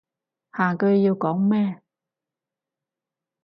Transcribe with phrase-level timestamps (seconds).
[0.57, 1.79] 下句要講咩？